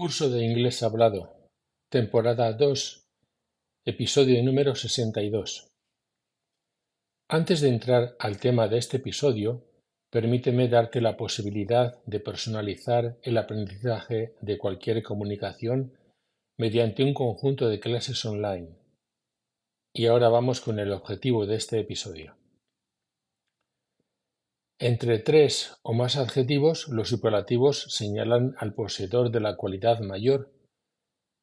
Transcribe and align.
Curso 0.00 0.30
de 0.30 0.42
inglés 0.42 0.82
hablado, 0.82 1.36
temporada 1.90 2.54
2, 2.54 3.06
episodio 3.84 4.42
número 4.42 4.74
62. 4.74 5.68
Antes 7.28 7.60
de 7.60 7.68
entrar 7.68 8.16
al 8.18 8.38
tema 8.38 8.66
de 8.66 8.78
este 8.78 8.96
episodio, 8.96 9.62
permíteme 10.10 10.68
darte 10.68 11.02
la 11.02 11.18
posibilidad 11.18 12.02
de 12.06 12.18
personalizar 12.18 13.18
el 13.22 13.36
aprendizaje 13.36 14.36
de 14.40 14.56
cualquier 14.56 15.02
comunicación 15.02 15.92
mediante 16.56 17.04
un 17.04 17.12
conjunto 17.12 17.68
de 17.68 17.78
clases 17.78 18.24
online. 18.24 18.70
Y 19.94 20.06
ahora 20.06 20.30
vamos 20.30 20.62
con 20.62 20.78
el 20.78 20.92
objetivo 20.92 21.44
de 21.44 21.56
este 21.56 21.78
episodio. 21.78 22.39
Entre 24.82 25.18
tres 25.18 25.76
o 25.82 25.92
más 25.92 26.16
adjetivos, 26.16 26.88
los 26.88 27.10
superlativos 27.10 27.82
señalan 27.90 28.54
al 28.56 28.72
poseedor 28.72 29.30
de 29.30 29.40
la 29.40 29.56
cualidad 29.56 30.00
mayor, 30.00 30.54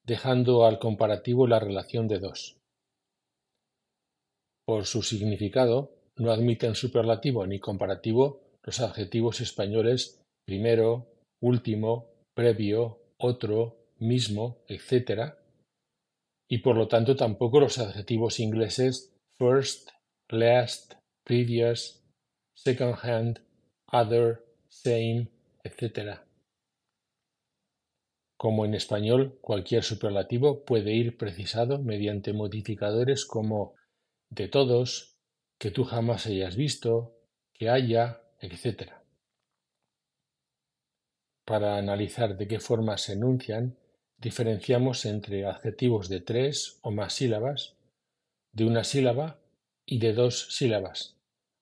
dejando 0.03 0.65
al 0.65 0.79
comparativo 0.79 1.45
la 1.45 1.59
relación 1.59 2.07
de 2.07 2.17
dos. 2.17 2.57
Por 4.65 4.87
su 4.87 5.03
significado, 5.03 5.93
no 6.15 6.31
admiten 6.31 6.73
superlativo 6.73 7.45
ni 7.45 7.59
comparativo 7.59 8.41
los 8.63 8.79
adjetivos 8.79 9.39
españoles 9.39 10.19
primero, 10.47 11.07
último, 11.39 12.09
previo, 12.33 13.03
otro, 13.19 13.77
mismo, 13.99 14.63
etc. 14.67 15.35
Y 16.49 16.57
por 16.59 16.75
lo 16.75 16.87
tanto 16.87 17.15
tampoco 17.15 17.59
los 17.59 17.77
adjetivos 17.77 18.39
ingleses 18.39 19.13
first, 19.37 19.91
last, 20.27 20.95
previous, 21.23 22.03
second-hand, 22.57 23.39
other, 23.91 24.43
same, 24.67 25.29
etc. 25.63 26.21
Como 28.35 28.65
en 28.65 28.73
español, 28.73 29.37
cualquier 29.41 29.83
superlativo 29.83 30.65
puede 30.65 30.93
ir 30.93 31.17
precisado 31.17 31.79
mediante 31.79 32.33
modificadores 32.33 33.25
como 33.25 33.75
de 34.29 34.47
todos, 34.47 35.17
que 35.59 35.71
tú 35.71 35.83
jamás 35.83 36.25
hayas 36.25 36.55
visto, 36.55 37.15
que 37.53 37.69
haya, 37.69 38.21
etc. 38.39 38.91
Para 41.45 41.77
analizar 41.77 42.37
de 42.37 42.47
qué 42.47 42.59
forma 42.59 42.97
se 42.97 43.13
enuncian, 43.13 43.77
diferenciamos 44.17 45.05
entre 45.05 45.45
adjetivos 45.45 46.09
de 46.09 46.21
tres 46.21 46.79
o 46.81 46.89
más 46.89 47.13
sílabas, 47.13 47.75
de 48.51 48.65
una 48.65 48.83
sílaba 48.83 49.39
y 49.85 49.99
de 49.99 50.13
dos 50.13 50.55
sílabas. 50.55 51.16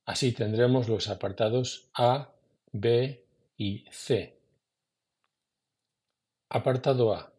Así 0.05 0.33
tendremos 0.33 0.87
los 0.87 1.09
apartados 1.09 1.89
A, 1.95 2.31
B 2.71 3.25
y 3.57 3.85
C. 3.89 4.37
Apartado 6.49 7.15
A. 7.15 7.33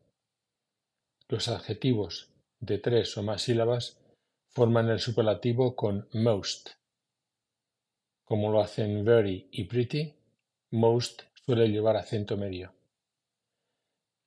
Los 1.29 1.47
adjetivos 1.47 2.33
de 2.59 2.79
tres 2.79 3.17
o 3.17 3.23
más 3.23 3.43
sílabas 3.43 4.01
forman 4.49 4.89
el 4.91 4.99
superlativo 4.99 5.77
con 5.77 6.09
most. 6.13 6.71
Como 8.25 8.51
lo 8.51 8.61
hacen 8.61 9.05
very 9.05 9.49
y 9.53 9.65
pretty, 9.65 10.15
most 10.73 11.23
suele 11.45 11.69
llevar 11.69 11.97
acento 11.97 12.37
medio. 12.37 12.73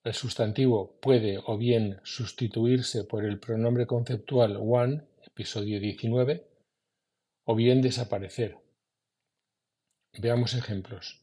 El 0.05 0.13
sustantivo 0.13 0.97
puede 1.01 1.41
o 1.45 1.57
bien 1.57 1.99
sustituirse 2.03 3.03
por 3.03 3.25
el 3.25 3.37
pronombre 3.37 3.85
conceptual 3.85 4.55
one, 4.55 5.03
episodio 5.25 5.81
19, 5.81 6.48
o 7.49 7.55
bien 7.55 7.81
desaparecer. 7.81 8.59
Veamos 10.19 10.53
ejemplos. 10.53 11.19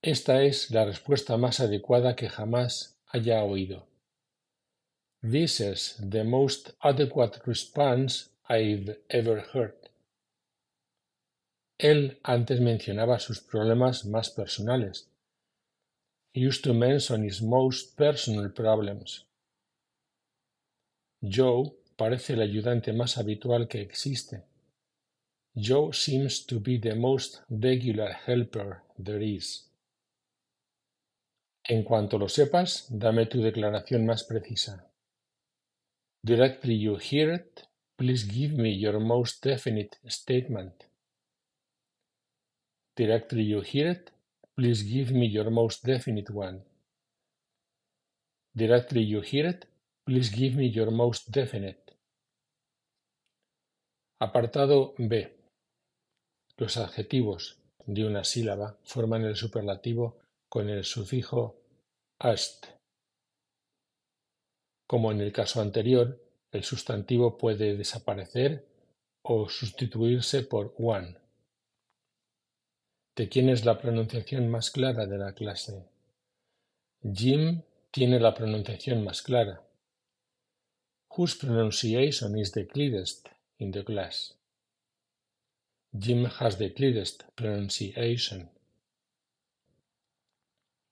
Esta 0.00 0.44
es 0.44 0.70
la 0.70 0.86
respuesta 0.86 1.36
más 1.36 1.60
adecuada 1.60 2.16
que 2.16 2.30
jamás 2.30 2.98
haya 3.06 3.42
oído. 3.42 3.86
This 5.20 5.60
is 5.60 5.96
the 6.10 6.24
most 6.24 6.70
adequate 6.80 7.40
response 7.44 8.30
I've 8.48 8.98
ever 9.10 9.44
heard. 9.52 9.90
Él 11.76 12.18
antes 12.22 12.58
mencionaba 12.58 13.18
sus 13.18 13.42
problemas 13.42 14.06
más 14.06 14.30
personales. 14.30 15.10
He 16.32 16.40
used 16.40 16.64
to 16.64 16.72
mention 16.72 17.24
his 17.24 17.42
most 17.42 17.94
personal 17.94 18.50
problems. 18.54 19.26
Joe 21.20 21.74
parece 21.96 22.34
el 22.34 22.42
ayudante 22.42 22.92
más 22.92 23.16
habitual 23.18 23.68
que 23.68 23.80
existe. 23.80 24.44
Joe 25.58 25.90
seems 25.92 26.44
to 26.44 26.60
be 26.60 26.76
the 26.76 26.94
most 26.94 27.40
regular 27.48 28.12
helper 28.26 28.82
there 28.98 29.22
is. 29.22 29.70
En 31.64 31.82
cuanto 31.82 32.18
lo 32.18 32.28
sepas, 32.28 32.86
dame 32.90 33.24
tu 33.24 33.40
declaración 33.40 34.04
más 34.04 34.24
precisa. 34.24 34.86
Directly 36.22 36.74
you 36.74 36.98
hear 36.98 37.32
it, 37.32 37.62
please 37.96 38.26
give 38.26 38.54
me 38.54 38.78
your 38.78 39.00
most 39.00 39.42
definite 39.42 39.96
statement. 40.06 40.84
Directly 42.94 43.42
you 43.42 43.62
hear 43.62 43.92
it, 43.92 44.10
please 44.56 44.82
give 44.82 45.10
me 45.12 45.26
your 45.26 45.50
most 45.50 45.86
definite 45.86 46.30
one. 46.30 46.62
Directly 48.54 49.02
you 49.02 49.22
hear 49.22 49.46
it, 49.46 49.64
please 50.04 50.28
give 50.28 50.54
me 50.54 50.66
your 50.66 50.90
most 50.90 51.30
definite. 51.30 51.92
Apartado 54.20 54.94
B. 54.98 55.35
Los 56.58 56.76
adjetivos 56.76 57.58
de 57.86 58.06
una 58.06 58.24
sílaba 58.24 58.78
forman 58.84 59.24
el 59.24 59.36
superlativo 59.36 60.18
con 60.48 60.68
el 60.68 60.84
sufijo 60.84 61.60
ast. 62.18 62.66
Como 64.86 65.12
en 65.12 65.20
el 65.20 65.32
caso 65.32 65.60
anterior, 65.60 66.22
el 66.52 66.64
sustantivo 66.64 67.36
puede 67.36 67.76
desaparecer 67.76 68.66
o 69.22 69.48
sustituirse 69.48 70.42
por 70.42 70.74
one. 70.78 71.16
¿De 73.16 73.28
quién 73.28 73.48
es 73.48 73.64
la 73.64 73.78
pronunciación 73.78 74.48
más 74.48 74.70
clara 74.70 75.06
de 75.06 75.18
la 75.18 75.34
clase? 75.34 75.84
Jim 77.02 77.62
tiene 77.90 78.20
la 78.20 78.34
pronunciación 78.34 79.04
más 79.04 79.22
clara. 79.22 79.62
Whose 81.16 81.36
pronunciation 81.38 82.38
is 82.38 82.52
the 82.52 82.66
clearest? 82.66 83.28
in 83.58 83.72
the 83.72 83.82
class. 83.82 84.34
Jim 85.98 86.24
has 86.24 86.56
the 86.56 86.70
clearest 86.70 87.24
pronunciation. 87.36 88.50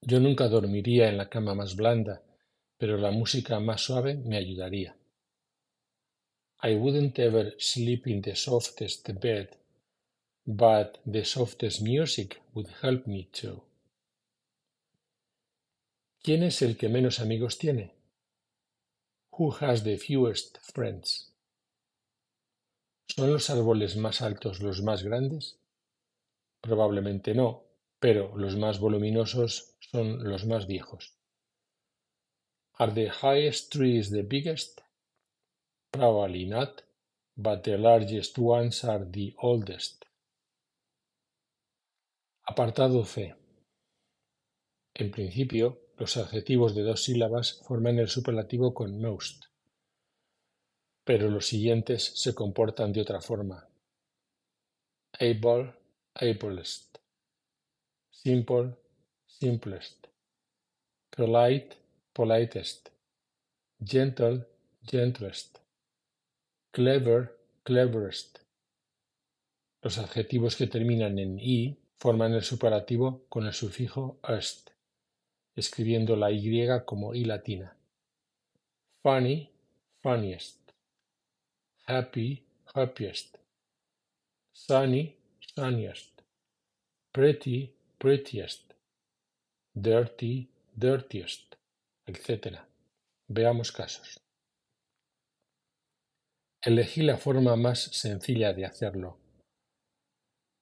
Yo 0.03 0.19
nunca 0.21 0.49
dormiría 0.49 1.09
en 1.09 1.17
la 1.17 1.29
cama 1.29 1.55
más 1.55 1.77
blanda, 1.77 2.23
pero 2.79 2.97
la 2.97 3.11
música 3.11 3.61
más 3.61 3.83
suave 3.83 4.15
me 4.15 4.37
ayudaría. 4.37 4.97
I 6.63 6.77
wouldn't 6.77 7.19
ever 7.19 7.55
sleep 7.59 8.07
in 8.07 8.23
the 8.23 8.35
softest 8.35 9.09
bed, 9.21 9.57
but 10.47 10.99
the 11.05 11.25
softest 11.25 11.83
music 11.83 12.41
would 12.55 12.69
help 12.83 13.07
me 13.07 13.29
too. 13.33 13.63
¿Quién 16.23 16.43
es 16.43 16.63
el 16.63 16.77
que 16.79 16.89
menos 16.89 17.21
amigos 17.21 17.59
tiene? 17.59 17.93
Who 19.33 19.51
has 19.61 19.83
the 19.85 19.99
fewest 19.99 20.59
friends? 20.59 21.34
¿Son 23.07 23.33
los 23.33 23.51
árboles 23.51 23.97
más 23.97 24.23
altos 24.23 24.61
los 24.61 24.83
más 24.83 25.03
grandes? 25.03 25.59
Probablemente 26.61 27.35
no, 27.35 27.65
pero 28.01 28.37
los 28.37 28.57
más 28.57 28.81
voluminosos 28.81 29.77
son 29.79 30.25
los 30.25 30.47
más 30.47 30.67
viejos. 30.67 31.15
Are 32.75 32.93
the 32.93 33.11
highest 33.11 33.73
trees 33.73 34.11
the 34.11 34.23
biggest? 34.23 34.81
Probably 35.91 36.47
not, 36.47 36.83
but 37.37 37.63
the 37.63 37.79
largest 37.79 38.39
ones 38.39 38.85
are 38.85 39.05
the 39.05 39.35
oldest. 39.39 40.05
Apartado 42.47 43.05
C. 43.05 43.37
En 44.95 45.11
principio, 45.11 45.81
los 45.99 46.17
adjetivos 46.17 46.75
de 46.75 46.83
dos 46.83 47.05
sílabas 47.05 47.61
forman 47.67 47.99
el 47.99 48.09
superlativo 48.09 48.75
con 48.75 49.01
most 49.01 49.45
pero 51.05 51.29
los 51.29 51.47
siguientes 51.47 52.03
se 52.03 52.35
comportan 52.35 52.93
de 52.93 53.03
otra 53.03 53.21
forma: 53.21 53.69
able, 55.21 55.75
ablest; 56.15 56.97
simple, 58.11 58.75
simplest; 59.27 60.07
polite, 61.11 61.77
politest; 62.15 62.89
gentle, 63.79 64.47
gentlest; 64.83 65.59
clever, 66.73 67.39
cleverest. 67.63 68.39
Los 69.83 69.99
adjetivos 69.99 70.57
que 70.57 70.67
terminan 70.67 71.19
en 71.19 71.39
"i" 71.39 71.79
forman 71.99 72.33
el 72.33 72.43
superlativo 72.43 73.27
con 73.29 73.47
el 73.47 73.53
sufijo 73.53 74.19
"est", 74.27 74.71
escribiendo 75.55 76.17
la 76.17 76.31
y 76.31 76.67
como 76.87 77.15
i 77.15 77.25
latina. 77.25 77.77
Funny, 79.03 79.51
funniest 80.03 80.64
happy, 81.87 82.43
happiest, 82.75 83.39
sunny, 84.53 85.17
sunniest, 85.55 86.23
pretty, 87.13 87.75
prettiest, 87.99 88.75
dirty, 89.75 90.49
dirtiest, 90.75 91.57
etc. 92.07 92.61
Veamos 93.29 93.73
casos. 93.73 94.21
Elegí 96.63 97.03
la 97.03 97.19
forma 97.19 97.57
más 97.57 97.81
sencilla 97.93 98.55
de 98.55 98.65
hacerlo. 98.65 99.19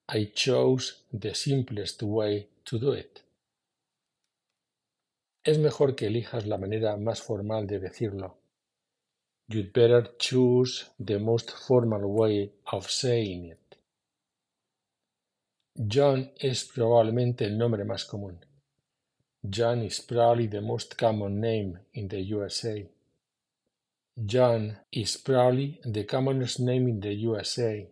I 0.08 0.32
chose 0.34 1.04
the 1.12 1.34
simplest 1.34 2.02
way 2.02 2.48
to 2.64 2.78
do 2.78 2.94
it. 2.96 3.20
Es 5.44 5.58
mejor 5.58 5.94
que 5.94 6.06
elijas 6.06 6.46
la 6.46 6.58
manera 6.58 6.96
más 6.96 7.22
formal 7.22 7.66
de 7.66 7.78
decirlo. 7.78 8.42
You'd 9.49 9.73
better 9.73 10.06
choose 10.19 10.91
the 10.99 11.19
most 11.19 11.50
formal 11.50 12.12
way 12.12 12.53
of 12.73 12.91
saying 12.91 13.47
it. 13.47 13.59
John 15.77 16.31
es 16.39 16.65
probablemente 16.65 17.44
el 17.44 17.56
nombre 17.56 17.85
más 17.85 18.05
común. 18.05 18.39
John 19.49 19.83
is 19.83 20.00
probably 20.00 20.47
the 20.47 20.61
most 20.61 20.97
common 20.97 21.41
name 21.41 21.79
in 21.94 22.09
the 22.09 22.21
USA. 22.21 22.89
John 24.25 24.79
is 24.93 25.17
probably 25.17 25.81
the 25.85 26.05
commonest 26.05 26.61
name 26.61 26.89
in 26.89 27.00
the 27.00 27.15
USA. 27.15 27.89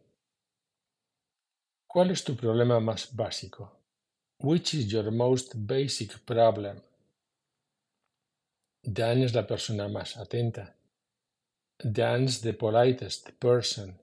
¿Cuál 1.88 2.10
es 2.10 2.22
tu 2.22 2.36
problema 2.36 2.78
más 2.78 3.16
básico? 3.16 3.72
Which 4.38 4.74
is 4.74 4.92
your 4.92 5.10
most 5.10 5.54
basic 5.56 6.24
problem? 6.24 6.82
Dan 8.82 9.22
es 9.22 9.34
la 9.34 9.46
persona 9.46 9.88
más 9.88 10.16
atenta. 10.16 10.76
Dan's 11.82 12.42
the 12.42 12.52
politest 12.52 13.30
person. 13.38 13.98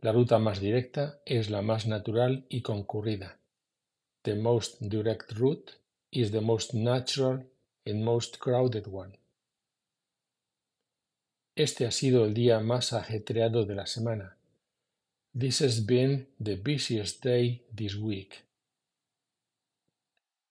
La 0.00 0.10
ruta 0.10 0.38
más 0.38 0.58
directa 0.58 1.20
es 1.26 1.50
la 1.50 1.60
más 1.60 1.86
natural 1.86 2.46
y 2.48 2.62
concurrida. 2.62 3.36
The 4.22 4.34
most 4.34 4.80
direct 4.80 5.32
route 5.32 5.72
is 6.10 6.30
the 6.30 6.40
most 6.40 6.72
natural 6.72 7.44
and 7.84 8.02
most 8.04 8.38
crowded 8.38 8.86
one. 8.90 9.18
Este 11.54 11.84
ha 11.84 11.90
sido 11.90 12.24
el 12.24 12.32
día 12.32 12.60
más 12.60 12.94
ajetreado 12.94 13.66
de 13.66 13.74
la 13.74 13.86
semana. 13.86 14.38
This 15.38 15.60
has 15.60 15.84
been 15.84 16.26
the 16.42 16.56
busiest 16.56 17.22
day 17.22 17.66
this 17.74 17.96
week. 17.96 18.46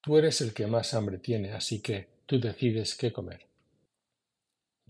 Tú 0.02 0.18
eres 0.18 0.40
el 0.42 0.54
que 0.54 0.68
más 0.68 0.94
hambre 0.94 1.18
tiene, 1.18 1.54
así 1.54 1.82
que 1.82 2.10
tú 2.28 2.40
decides 2.40 2.96
qué 2.96 3.12
comer. 3.12 3.51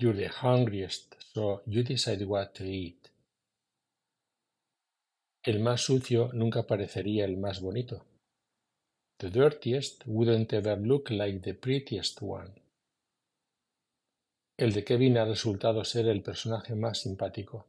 You're 0.02 0.16
the 0.16 0.30
hungriest, 0.30 1.16
so 1.32 1.62
you 1.68 1.84
decide 1.84 2.26
what 2.26 2.56
to 2.56 2.64
eat. 2.64 3.12
El 5.44 5.60
más 5.60 5.82
sucio 5.82 6.32
nunca 6.34 6.64
parecería 6.64 7.26
el 7.26 7.38
más 7.38 7.62
bonito. 7.62 8.04
The 9.20 9.30
dirtiest 9.30 10.02
wouldn't 10.08 10.54
ever 10.54 10.76
look 10.80 11.12
like 11.12 11.42
the 11.42 11.54
prettiest 11.54 12.20
one. 12.24 12.50
El 14.58 14.74
de 14.74 14.84
Kevin 14.84 15.20
ha 15.20 15.26
resultado 15.26 15.86
ser 15.86 16.08
el 16.08 16.24
personaje 16.24 16.74
más 16.74 17.02
simpático. 17.02 17.68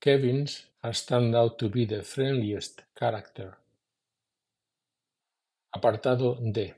Kevin's 0.00 0.68
has 0.82 1.06
turned 1.06 1.34
out 1.34 1.58
to 1.58 1.68
be 1.68 1.86
the 1.86 2.02
friendliest 2.02 2.82
character. 2.94 3.56
Apartado 5.72 6.38
D. 6.40 6.76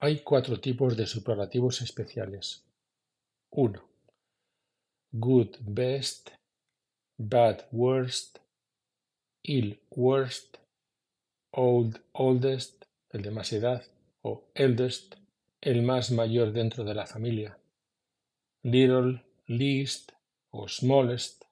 Hay 0.00 0.20
cuatro 0.20 0.58
tipos 0.58 0.96
de 0.96 1.06
superlativos 1.06 1.82
especiales. 1.82 2.63
1. 3.56 3.78
Good 5.20 5.58
best, 5.60 6.32
bad 7.16 7.62
worst, 7.70 8.40
ill 9.44 9.76
worst, 9.94 10.58
old 11.52 12.00
oldest, 12.14 12.84
el 13.12 13.22
de 13.22 13.30
más 13.30 13.52
edad, 13.52 13.84
o 14.22 14.42
eldest, 14.56 15.14
el 15.60 15.82
más 15.82 16.10
mayor 16.10 16.52
dentro 16.52 16.82
de 16.82 16.94
la 16.94 17.06
familia, 17.06 17.56
little 18.64 19.22
least 19.46 20.10
o 20.50 20.66
smallest, 20.66 21.44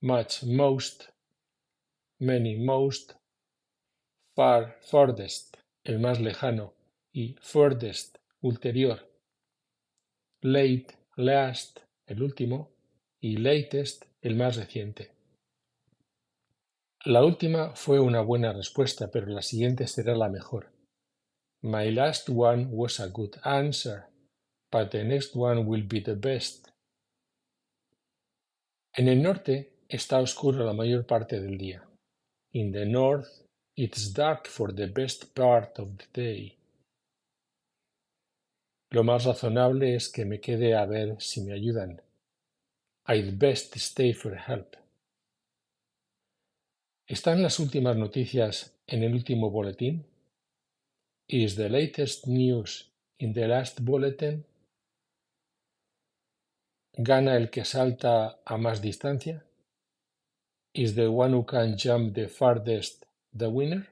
much 0.00 0.42
most, 0.42 1.10
many 2.18 2.56
most, 2.56 3.12
far 4.34 4.78
farthest, 4.80 5.58
el 5.84 5.98
más 5.98 6.18
lejano, 6.18 6.72
y 7.12 7.36
furthest, 7.42 8.16
ulterior, 8.40 9.07
late, 10.42 10.86
last, 11.16 11.80
el 12.06 12.22
último, 12.22 12.70
y 13.20 13.38
latest, 13.38 14.04
el 14.22 14.36
más 14.36 14.56
reciente. 14.56 15.12
La 17.04 17.24
última 17.24 17.74
fue 17.74 18.00
una 18.00 18.20
buena 18.20 18.52
respuesta, 18.52 19.10
pero 19.10 19.26
la 19.26 19.42
siguiente 19.42 19.86
será 19.86 20.14
la 20.14 20.28
mejor. 20.28 20.72
My 21.62 21.90
last 21.90 22.28
one 22.28 22.68
was 22.70 23.00
a 23.00 23.08
good 23.08 23.36
answer, 23.42 24.06
but 24.70 24.90
the 24.90 25.02
next 25.04 25.34
one 25.34 25.64
will 25.64 25.86
be 25.86 26.00
the 26.00 26.14
best. 26.14 26.68
En 28.94 29.08
el 29.08 29.22
norte 29.22 29.72
está 29.88 30.18
oscuro 30.18 30.64
la 30.64 30.72
mayor 30.72 31.06
parte 31.06 31.40
del 31.40 31.58
día. 31.58 31.84
In 32.52 32.72
the 32.72 32.86
north, 32.86 33.28
it's 33.76 34.12
dark 34.12 34.46
for 34.46 34.72
the 34.72 34.86
best 34.86 35.34
part 35.34 35.78
of 35.78 35.96
the 35.98 36.06
day. 36.12 36.57
Lo 38.90 39.04
más 39.04 39.24
razonable 39.24 39.94
es 39.94 40.08
que 40.08 40.24
me 40.24 40.40
quede 40.40 40.74
a 40.74 40.86
ver 40.86 41.20
si 41.20 41.42
me 41.42 41.52
ayudan. 41.52 42.00
I'd 43.06 43.38
best 43.38 43.76
stay 43.76 44.14
for 44.14 44.34
help. 44.34 44.76
¿Están 47.06 47.42
las 47.42 47.58
últimas 47.58 47.96
noticias 47.96 48.74
en 48.86 49.02
el 49.02 49.14
último 49.14 49.50
boletín? 49.50 50.06
Is 51.26 51.56
the 51.56 51.68
latest 51.68 52.26
news 52.26 52.90
in 53.18 53.34
the 53.34 53.46
last 53.46 53.80
bulletin? 53.80 54.46
¿Gana 56.94 57.36
el 57.36 57.50
que 57.50 57.64
salta 57.64 58.40
a 58.44 58.56
más 58.56 58.80
distancia? 58.80 59.44
Is 60.72 60.94
the 60.94 61.08
one 61.08 61.34
who 61.34 61.44
can 61.44 61.76
jump 61.76 62.14
the 62.14 62.28
farthest 62.28 63.04
the 63.36 63.48
winner? 63.48 63.86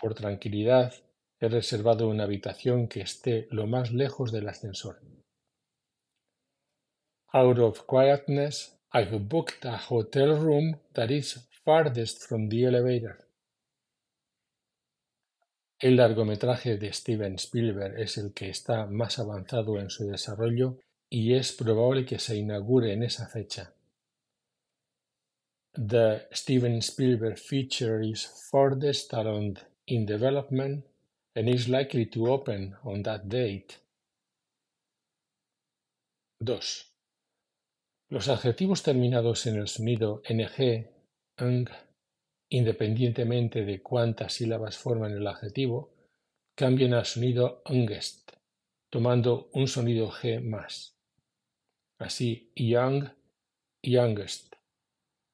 Por 0.00 0.14
tranquilidad, 0.14 1.03
he 1.44 1.48
reservado 1.48 2.08
una 2.08 2.24
habitación 2.24 2.88
que 2.88 3.02
esté 3.02 3.46
lo 3.50 3.66
más 3.66 3.92
lejos 3.92 4.32
del 4.32 4.48
ascensor. 4.48 5.00
Out 7.32 7.58
of 7.58 7.86
quietness, 7.86 8.78
I've 8.92 9.28
booked 9.28 9.66
a 9.66 9.76
hotel 9.76 10.38
room 10.38 10.78
that 10.94 11.10
is 11.10 11.46
farthest 11.64 12.26
from 12.26 12.48
the 12.48 12.64
elevator. 12.64 13.18
El 15.78 15.96
largometraje 15.96 16.78
de 16.78 16.92
Steven 16.92 17.34
Spielberg 17.34 18.00
es 18.00 18.16
el 18.16 18.32
que 18.32 18.48
está 18.48 18.86
más 18.86 19.18
avanzado 19.18 19.78
en 19.78 19.90
su 19.90 20.06
desarrollo 20.06 20.78
y 21.10 21.34
es 21.34 21.52
probable 21.52 22.06
que 22.06 22.18
se 22.18 22.36
inaugure 22.36 22.92
en 22.92 23.02
esa 23.02 23.26
fecha. 23.26 23.74
The 25.74 26.28
Steven 26.32 26.78
Spielberg 26.78 27.36
feature 27.36 28.06
is 28.06 28.24
farthest 28.50 29.12
along 29.12 29.58
in 29.86 30.06
development 30.06 30.86
and 31.34 31.48
is 31.48 31.68
likely 31.68 32.06
to 32.06 32.28
open 32.28 32.76
on 32.84 33.02
that 33.02 33.28
date. 33.28 33.78
2. 36.44 36.60
Los 38.10 38.28
adjetivos 38.28 38.82
terminados 38.82 39.46
en 39.46 39.56
el 39.56 39.66
sonido 39.68 40.22
ng, 40.28 40.86
ng, 41.38 41.68
independientemente 42.50 43.64
de 43.64 43.82
cuántas 43.82 44.34
sílabas 44.34 44.76
forman 44.76 45.12
el 45.12 45.26
adjetivo, 45.26 45.90
cambian 46.54 46.94
al 46.94 47.06
sonido 47.06 47.62
ngest, 47.68 48.32
tomando 48.90 49.50
un 49.54 49.66
sonido 49.66 50.10
g 50.10 50.40
más. 50.40 50.96
Así, 51.98 52.52
young, 52.54 53.08
youngest, 53.82 54.54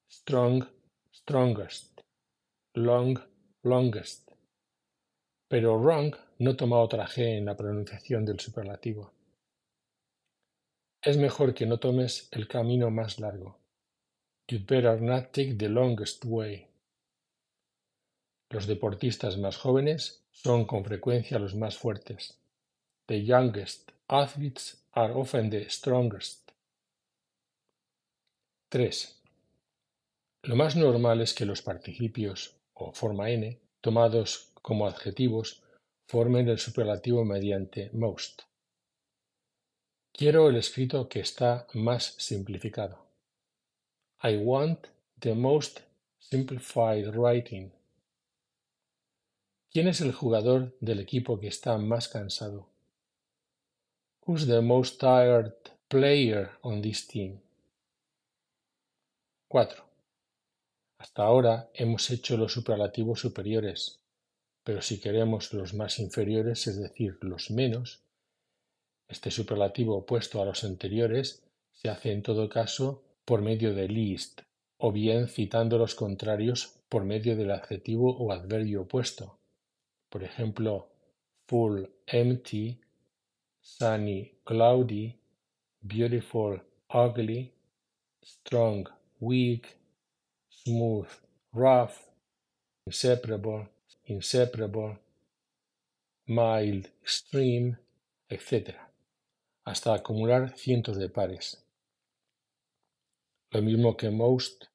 strong, 0.09 0.65
strongest, 1.11 2.01
long, 2.73 3.19
longest. 3.63 4.30
Pero 5.51 5.77
wrong 5.77 6.15
no 6.39 6.55
toma 6.55 6.79
otra 6.79 7.05
g 7.05 7.37
en 7.37 7.43
la 7.43 7.57
pronunciación 7.57 8.23
del 8.23 8.39
superlativo. 8.39 9.11
Es 11.01 11.17
mejor 11.17 11.53
que 11.53 11.65
no 11.65 11.77
tomes 11.77 12.29
el 12.31 12.47
camino 12.47 12.89
más 12.89 13.19
largo. 13.19 13.59
You'd 14.47 14.65
better 14.65 15.01
not 15.01 15.33
take 15.33 15.55
the 15.55 15.67
longest 15.67 16.23
way. 16.23 16.69
Los 18.49 18.65
deportistas 18.65 19.37
más 19.37 19.57
jóvenes 19.57 20.23
son 20.31 20.63
con 20.63 20.85
frecuencia 20.85 21.37
los 21.37 21.53
más 21.53 21.77
fuertes. 21.77 22.39
The 23.07 23.21
youngest 23.21 23.91
athletes 24.07 24.85
are 24.93 25.13
often 25.13 25.49
the 25.49 25.69
strongest. 25.69 26.51
3. 28.69 29.21
Lo 30.43 30.55
más 30.55 30.77
normal 30.77 31.19
es 31.19 31.33
que 31.33 31.45
los 31.45 31.61
participios 31.61 32.55
o 32.73 32.93
forma 32.93 33.31
n 33.31 33.59
tomados 33.81 34.50
como 34.61 34.87
adjetivos 34.87 35.63
formen 36.07 36.49
el 36.49 36.59
superlativo 36.59 37.23
mediante 37.25 37.89
most. 37.93 38.43
Quiero 40.11 40.49
el 40.49 40.57
escrito 40.57 41.07
que 41.07 41.21
está 41.21 41.67
más 41.73 42.15
simplificado. 42.17 43.05
I 44.23 44.37
want 44.37 44.87
the 45.19 45.33
most 45.33 45.79
simplified 46.19 47.15
writing. 47.15 47.71
¿Quién 49.71 49.87
es 49.87 50.01
el 50.01 50.11
jugador 50.11 50.75
del 50.81 50.99
equipo 50.99 51.39
que 51.39 51.47
está 51.47 51.77
más 51.77 52.09
cansado? 52.09 52.67
Who's 54.27 54.45
the 54.45 54.61
most 54.61 54.99
tired 54.99 55.53
player 55.87 56.51
on 56.61 56.81
this 56.81 57.07
team? 57.07 57.39
4. 59.47 59.83
Hasta 60.99 61.23
ahora 61.23 61.69
hemos 61.73 62.09
hecho 62.11 62.37
los 62.37 62.53
superlativos 62.53 63.21
superiores, 63.21 64.00
pero 64.63 64.81
si 64.81 64.99
queremos 64.99 65.53
los 65.53 65.73
más 65.73 65.99
inferiores, 65.99 66.67
es 66.67 66.79
decir, 66.79 67.17
los 67.21 67.51
menos, 67.51 68.03
este 69.07 69.31
superlativo 69.31 69.97
opuesto 69.97 70.41
a 70.41 70.45
los 70.45 70.63
anteriores 70.63 71.43
se 71.73 71.89
hace 71.89 72.11
en 72.11 72.21
todo 72.21 72.47
caso 72.47 73.03
por 73.25 73.41
medio 73.41 73.73
de 73.73 73.87
least, 73.87 74.41
o 74.77 74.91
bien 74.91 75.27
citando 75.27 75.77
los 75.77 75.95
contrarios 75.95 76.79
por 76.89 77.03
medio 77.03 77.35
del 77.35 77.51
adjetivo 77.51 78.15
o 78.17 78.31
adverbio 78.31 78.83
opuesto. 78.83 79.39
Por 80.09 80.23
ejemplo, 80.23 80.89
full, 81.47 81.83
empty, 82.07 82.79
sunny, 83.61 84.33
cloudy, 84.43 85.17
beautiful, 85.81 86.61
ugly, 86.93 87.53
strong, 88.23 88.87
weak, 89.19 89.77
smooth, 90.49 91.07
rough, 91.53 91.93
inseparable, 92.85 93.67
inseparable, 94.11 94.99
mild, 96.25 96.87
extreme, 97.01 97.77
etc., 98.29 98.75
hasta 99.65 99.93
acumular 99.93 100.57
cientos 100.57 100.97
de 100.97 101.09
pares. 101.09 101.63
Lo 103.51 103.61
mismo 103.61 103.95
que 103.97 104.09
most, 104.09 104.65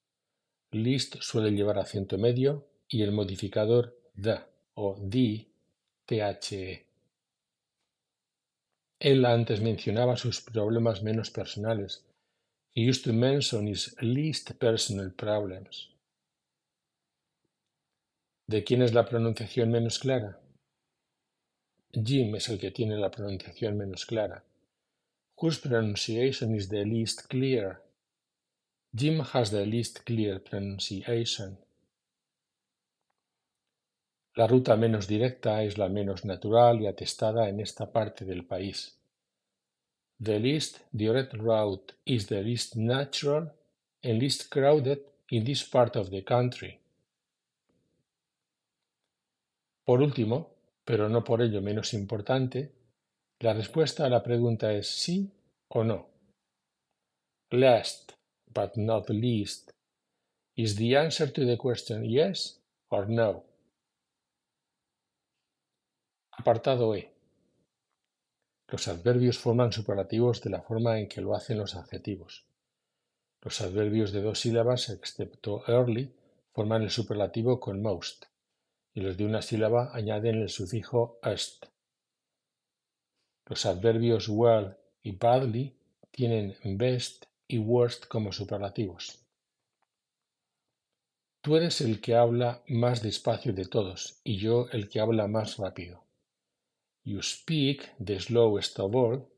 list 0.71 1.17
suele 1.21 1.51
llevar 1.51 1.79
acento 1.79 2.19
medio 2.19 2.67
y 2.89 3.03
el 3.03 3.13
modificador 3.13 3.97
the 4.15 4.39
o 4.75 4.97
the, 5.09 5.47
the. 6.07 6.87
Él 8.99 9.25
antes 9.25 9.61
mencionaba 9.61 10.17
sus 10.17 10.41
problemas 10.41 11.03
menos 11.03 11.31
personales 11.31 12.07
He 12.77 12.83
used 12.83 13.05
to 13.05 13.13
mention 13.15 13.67
his 13.67 13.95
least 14.03 14.59
personal 14.61 15.09
problems. 15.09 15.89
¿De 18.49 18.63
quién 18.63 18.81
es 18.83 18.95
la 18.95 19.05
pronunciación 19.05 19.73
menos 19.73 19.99
clara? 19.99 20.39
Jim 21.93 22.37
es 22.37 22.49
el 22.49 22.61
que 22.61 22.71
tiene 22.71 22.97
la 22.97 23.11
pronunciación 23.11 23.77
menos 23.77 24.07
clara. 24.07 24.45
Whose 25.37 25.61
pronunciation 25.61 26.55
is 26.55 26.69
the 26.69 26.85
least 26.85 27.27
clear? 27.29 27.83
Jim 28.95 29.21
has 29.33 29.51
the 29.51 29.67
least 29.67 30.05
clear 30.05 30.41
pronunciation. 30.41 31.59
La 34.37 34.47
ruta 34.47 34.77
menos 34.77 35.09
directa 35.09 35.65
es 35.65 35.77
la 35.77 35.89
menos 35.89 36.25
natural 36.25 36.81
y 36.81 36.87
atestada 36.87 37.49
en 37.49 37.59
esta 37.59 37.91
parte 37.91 38.25
del 38.25 38.45
país. 38.45 38.97
The 40.23 40.39
least 40.39 40.83
direct 40.93 41.35
route 41.35 41.95
is 42.05 42.29
the 42.29 42.43
least 42.45 42.77
natural 42.77 43.53
and 44.05 44.21
least 44.21 44.51
crowded 44.51 45.01
in 45.31 45.45
this 45.45 45.65
part 45.65 45.97
of 45.97 46.11
the 46.11 46.23
country. 46.23 46.79
Por 49.87 50.03
último, 50.03 50.51
pero 50.85 51.09
no 51.09 51.23
por 51.23 51.41
ello 51.43 51.63
menos 51.63 51.95
importante, 51.95 52.73
la 53.39 53.55
respuesta 53.55 54.05
a 54.05 54.09
la 54.09 54.25
pregunta 54.25 54.73
es 54.73 54.89
sí 54.89 55.33
o 55.69 55.85
no. 55.85 56.09
Last, 57.53 58.15
but 58.53 58.77
not 58.77 59.09
least, 59.11 59.71
is 60.57 60.75
the 60.75 60.97
answer 60.97 61.33
to 61.33 61.47
the 61.47 61.57
question 61.57 62.05
yes 62.05 62.61
or 62.89 63.09
no. 63.09 63.45
Apartado 66.33 66.97
E. 66.97 67.13
Los 68.69 68.89
adverbios 68.89 69.39
forman 69.39 69.73
superlativos 69.73 70.43
de 70.43 70.51
la 70.51 70.63
forma 70.63 70.99
en 70.99 71.07
que 71.07 71.21
lo 71.21 71.37
hacen 71.37 71.59
los 71.59 71.77
adjetivos. 71.77 72.45
Los 73.41 73.61
adverbios 73.61 74.11
de 74.11 74.23
dos 74.23 74.41
sílabas, 74.41 74.89
excepto 74.89 75.63
early, 75.69 76.13
forman 76.53 76.83
el 76.83 76.91
superlativo 76.91 77.61
con 77.61 77.81
most, 77.81 78.25
y 78.97 79.03
los 79.03 79.19
de 79.19 79.27
una 79.27 79.43
sílaba 79.43 79.91
añaden 79.95 80.41
el 80.41 80.49
sufijo 80.49 81.21
est. 81.23 81.67
Los 83.45 83.67
adverbios 83.67 84.27
well 84.27 84.75
y 85.03 85.13
badly 85.13 85.77
tienen 86.11 86.57
best 86.79 87.27
y 87.47 87.59
worst 87.59 88.07
como 88.07 88.33
superlativos. 88.33 89.23
Tú 91.43 91.57
eres 91.57 91.83
el 91.83 92.01
que 92.01 92.15
habla 92.15 92.63
más 92.69 93.03
despacio 93.03 93.53
de 93.53 93.67
todos 93.67 94.19
y 94.25 94.39
yo 94.39 94.67
el 94.73 94.89
que 94.89 95.01
habla 95.01 95.29
más 95.29 95.59
rápido. 95.59 96.03
You 97.05 97.21
speak 97.21 97.93
the 98.03 98.19
slowest 98.19 98.79
of 98.81 98.95
all, 98.97 99.29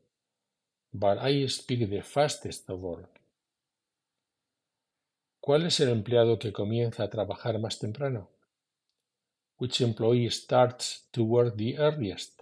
but 0.93 1.17
I 1.21 1.45
speak 1.49 1.89
the 1.89 2.01
fastest 2.01 2.69
of 2.69 2.81
all. 2.85 3.09
¿Cuál 5.41 5.65
es 5.65 5.81
el 5.81 5.89
empleado 5.89 6.39
que 6.39 6.53
comienza 6.53 7.03
a 7.03 7.09
trabajar 7.09 7.59
más 7.59 7.77
temprano? 7.77 8.29
Which 9.59 9.81
employee 9.81 10.29
starts 10.29 11.03
to 11.11 11.21
work 11.23 11.57
the 11.57 11.77
earliest? 11.77 12.41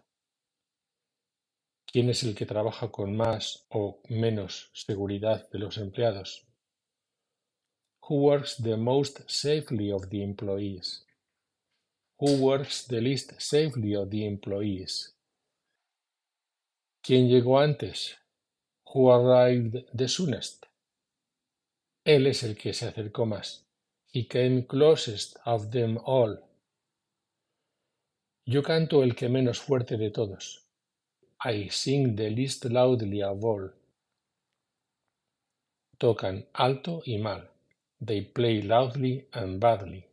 ¿Quién 1.91 2.09
es 2.09 2.23
el 2.23 2.35
que 2.35 2.45
trabaja 2.45 2.91
con 2.91 3.17
más 3.17 3.65
o 3.69 3.99
menos 4.07 4.69
seguridad 4.73 5.49
de 5.49 5.57
los 5.57 5.79
empleados? 5.79 6.45
Who 8.07 8.17
works 8.17 8.57
the 8.57 8.77
most 8.77 9.21
safely 9.27 9.91
of 9.91 10.09
the 10.09 10.21
employees? 10.21 11.05
Who 12.19 12.37
works 12.37 12.85
the 12.85 13.01
least 13.01 13.33
safely 13.41 13.95
of 13.95 14.11
the 14.11 14.23
employees? 14.23 15.15
¿Quién 17.01 17.29
llegó 17.29 17.59
antes? 17.59 18.15
Who 18.93 19.09
arrived 19.09 19.87
the 19.91 20.07
soonest? 20.07 20.67
Él 22.05 22.27
es 22.27 22.43
el 22.43 22.55
que 22.55 22.73
se 22.73 22.85
acercó 22.85 23.25
más. 23.25 23.65
He 24.13 24.27
came 24.27 24.67
closest 24.67 25.37
of 25.45 25.71
them 25.71 25.97
all. 26.05 26.46
Yo 28.49 28.63
canto 28.63 29.03
el 29.03 29.13
que 29.13 29.27
menos 29.27 29.59
fuerte 29.59 29.97
de 29.97 30.09
todos. 30.09 30.63
I 31.43 31.69
sing 31.69 32.15
the 32.15 32.29
least 32.29 32.63
loudly 32.63 33.21
of 33.21 33.43
all. 33.43 33.73
Tocan 35.97 36.47
alto 36.53 37.01
y 37.03 37.17
mal. 37.17 37.51
They 37.99 38.21
play 38.21 38.61
loudly 38.61 39.27
and 39.33 39.59
badly. 39.59 40.05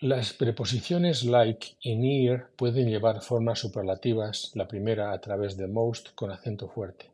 Las 0.00 0.32
preposiciones 0.32 1.24
like 1.24 1.76
y 1.82 1.94
near 1.94 2.48
pueden 2.56 2.88
llevar 2.88 3.20
formas 3.20 3.58
superlativas, 3.58 4.50
la 4.54 4.66
primera 4.66 5.12
a 5.12 5.20
través 5.20 5.58
de 5.58 5.66
most 5.66 6.14
con 6.14 6.30
acento 6.30 6.70
fuerte. 6.70 7.10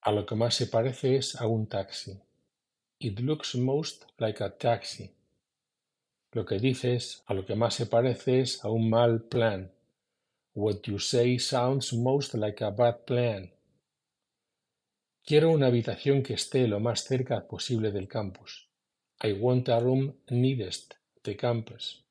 A 0.00 0.10
lo 0.10 0.24
que 0.24 0.36
más 0.36 0.54
se 0.54 0.68
parece 0.68 1.16
es 1.16 1.38
a 1.38 1.46
un 1.46 1.66
taxi. 1.66 2.18
It 2.98 3.20
looks 3.20 3.56
most 3.56 4.06
like 4.16 4.42
a 4.42 4.56
taxi. 4.56 5.15
Lo 6.36 6.44
que 6.44 6.58
dices 6.58 7.22
a 7.24 7.32
lo 7.32 7.46
que 7.46 7.54
más 7.54 7.72
se 7.72 7.86
parece 7.86 8.40
es 8.40 8.62
a 8.62 8.68
un 8.68 8.90
mal 8.90 9.22
plan. 9.22 9.72
What 10.52 10.82
you 10.82 10.98
say 10.98 11.38
sounds 11.38 11.94
most 11.94 12.34
like 12.34 12.62
a 12.62 12.68
bad 12.68 13.06
plan. 13.06 13.54
Quiero 15.24 15.50
una 15.50 15.68
habitación 15.68 16.22
que 16.22 16.34
esté 16.34 16.68
lo 16.68 16.78
más 16.78 17.04
cerca 17.04 17.48
posible 17.48 17.90
del 17.90 18.06
campus. 18.06 18.68
I 19.22 19.32
want 19.32 19.70
a 19.70 19.80
room 19.80 20.12
nearest 20.28 20.96
de 21.24 21.38
campus. 21.38 22.04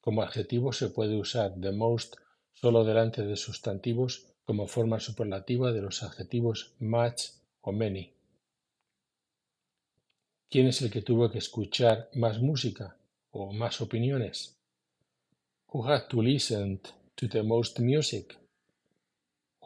Como 0.00 0.20
adjetivo 0.22 0.72
se 0.72 0.88
puede 0.88 1.14
usar 1.14 1.54
the 1.60 1.70
most 1.70 2.16
solo 2.54 2.82
delante 2.82 3.22
de 3.22 3.36
sustantivos 3.36 4.34
como 4.44 4.66
forma 4.66 4.98
superlativa 4.98 5.70
de 5.70 5.82
los 5.82 6.02
adjetivos 6.02 6.74
much 6.80 7.20
o 7.60 7.70
many. 7.70 8.15
¿Quién 10.56 10.68
es 10.68 10.80
el 10.80 10.90
que 10.90 11.02
tuvo 11.02 11.30
que 11.30 11.36
escuchar 11.36 12.08
más 12.14 12.40
música 12.40 12.96
o 13.30 13.52
más 13.52 13.82
opiniones? 13.82 14.56
Who 15.70 15.86
had 15.86 16.08
to 16.08 16.22
listen 16.22 16.80
to 17.14 17.28
the 17.28 17.42
most 17.42 17.78
music? 17.78 18.34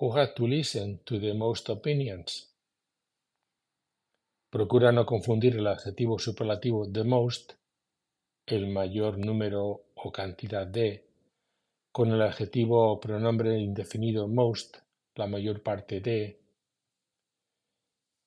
Who 0.00 0.18
had 0.18 0.34
to 0.34 0.48
listen 0.48 0.98
to 1.04 1.20
the 1.20 1.32
most 1.32 1.70
opinions? 1.70 2.52
Procura 4.50 4.90
no 4.90 5.06
confundir 5.06 5.54
el 5.54 5.68
adjetivo 5.68 6.18
superlativo 6.18 6.90
the 6.90 7.04
most, 7.04 7.52
el 8.46 8.66
mayor 8.66 9.16
número 9.16 9.84
o 9.94 10.10
cantidad 10.10 10.66
de, 10.66 11.06
con 11.92 12.10
el 12.10 12.20
adjetivo 12.20 12.90
o 12.90 12.98
pronombre 12.98 13.60
indefinido 13.60 14.26
most, 14.26 14.78
la 15.14 15.28
mayor 15.28 15.62
parte 15.62 16.00
de. 16.00 16.40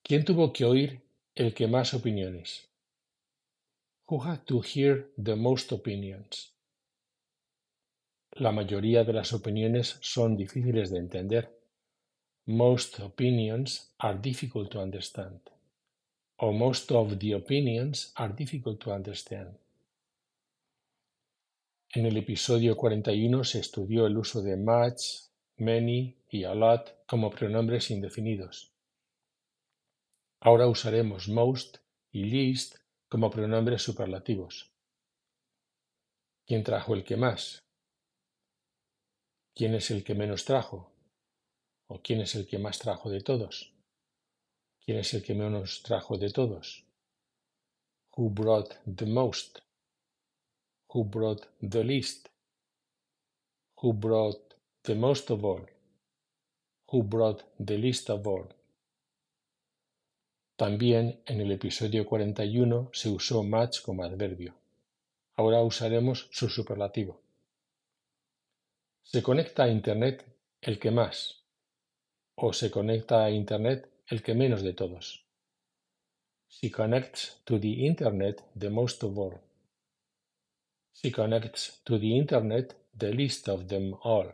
¿Quién 0.01 0.24
tuvo 0.24 0.53
que 0.53 0.63
oír 0.63 1.02
el 1.35 1.53
que 1.53 1.67
más 1.67 1.93
opiniones? 1.93 2.69
Who 4.07 4.19
had 4.23 4.45
to 4.45 4.61
hear 4.61 5.11
the 5.17 5.35
most 5.35 5.71
opinions? 5.71 6.53
La 8.33 8.51
mayoría 8.51 9.03
de 9.03 9.13
las 9.13 9.33
opiniones 9.33 9.97
son 10.01 10.35
difíciles 10.35 10.91
de 10.91 10.99
entender. 10.99 11.49
Most 12.45 12.99
opinions 12.99 13.93
are 13.99 14.17
difficult 14.17 14.71
to 14.71 14.81
understand 14.81 15.39
or 16.43 16.51
most 16.51 16.91
of 16.91 17.19
the 17.19 17.31
opinions 17.31 18.11
are 18.17 18.33
difficult 18.33 18.77
to 18.81 18.91
understand. 18.91 19.57
En 21.95 22.05
el 22.05 22.17
episodio 22.17 22.75
41 22.75 23.45
se 23.45 23.59
estudió 23.59 24.05
el 24.07 24.17
uso 24.17 24.41
de 24.41 24.57
much, 24.57 25.29
many 25.57 26.17
y 26.29 26.43
a 26.43 26.53
lot 26.53 27.05
como 27.07 27.29
pronombres 27.29 27.91
indefinidos. 27.91 28.73
Ahora 30.45 30.67
usaremos 30.67 31.29
most 31.29 31.77
y 32.12 32.25
least 32.25 32.75
como 33.07 33.31
pronombres 33.31 33.81
superlativos. 33.81 34.73
¿Quién 36.45 36.65
trajo 36.65 36.95
el 36.95 37.05
que 37.05 37.15
más? 37.15 37.63
¿Quién 39.55 39.73
es 39.73 39.89
el 39.89 40.03
que 40.03 40.15
menos 40.15 40.43
trajo? 40.43 40.91
¿O 41.88 42.01
quién 42.01 42.19
es 42.19 42.35
el 42.35 42.45
que 42.45 42.59
más 42.59 42.77
trajo 42.79 43.09
de 43.09 43.21
todos? 43.21 43.73
¿Quién 44.81 44.97
es 44.97 45.13
el 45.13 45.23
que 45.23 45.33
menos 45.33 45.81
trajo 45.81 46.17
de 46.17 46.29
todos? 46.29 46.83
Who 48.17 48.29
brought 48.29 48.73
the 48.85 49.05
most? 49.05 49.59
Who 50.89 51.05
brought 51.05 51.47
the 51.62 51.85
least? 51.85 52.27
Who 53.81 53.93
brought 53.93 54.55
the 54.81 54.95
most 54.95 55.31
of 55.31 55.45
all? 55.45 55.65
Who 56.91 57.01
brought 57.01 57.45
the 57.57 57.77
least 57.77 58.09
of 58.09 58.27
all? 58.27 58.50
También 60.63 61.20
en 61.25 61.41
el 61.41 61.51
episodio 61.51 62.05
41 62.05 62.91
se 62.93 63.10
usó 63.10 63.43
much 63.43 63.82
como 63.82 64.05
adverbio. 64.05 64.55
Ahora 65.36 65.62
usaremos 65.62 66.29
su 66.32 66.48
superlativo. 66.48 67.20
Se 69.01 69.22
conecta 69.22 69.63
a 69.63 69.67
Internet 69.67 70.24
el 70.62 70.79
que 70.79 70.89
más 70.89 71.43
o 72.36 72.53
se 72.53 72.72
conecta 72.72 73.25
a 73.25 73.29
Internet 73.29 73.89
el 74.08 74.24
que 74.24 74.36
menos 74.36 74.63
de 74.63 74.72
todos. 74.72 75.25
She 76.48 76.72
connects 76.72 77.41
to 77.43 77.60
the 77.60 77.86
Internet 77.86 78.46
the 78.58 78.70
most 78.70 79.03
of 79.03 79.17
all. 79.17 79.41
She 80.93 81.12
connects 81.12 81.82
to 81.84 82.00
the 82.00 82.15
Internet 82.15 82.74
the 82.98 83.12
least 83.12 83.50
of 83.50 83.67
them 83.67 83.96
all. 84.01 84.32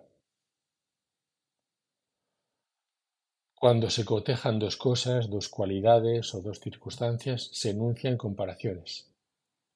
Cuando 3.60 3.90
se 3.90 4.06
cotejan 4.06 4.58
dos 4.58 4.78
cosas, 4.78 5.30
dos 5.30 5.50
cualidades 5.50 6.34
o 6.34 6.42
dos 6.42 6.62
circunstancias, 6.62 7.50
se 7.52 7.72
enuncian 7.72 8.16
comparaciones. 8.16 9.12